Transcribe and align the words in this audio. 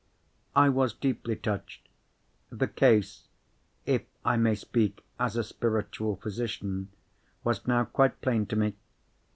I 0.55 0.67
was 0.67 0.93
deeply 0.93 1.35
touched. 1.35 1.87
The 2.49 2.67
case 2.67 3.27
(if 3.85 4.01
I 4.25 4.35
may 4.35 4.55
speak 4.55 5.05
as 5.19 5.35
a 5.37 5.43
spiritual 5.43 6.15
physician) 6.15 6.89
was 7.43 7.67
now 7.67 7.85
quite 7.85 8.19
plain 8.19 8.47
to 8.47 8.55
me. 8.55 8.75